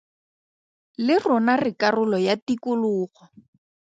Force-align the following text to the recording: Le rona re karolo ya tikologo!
Le 1.07 1.15
rona 1.25 1.53
re 1.63 1.71
karolo 1.83 2.17
ya 2.27 2.35
tikologo! 2.47 3.23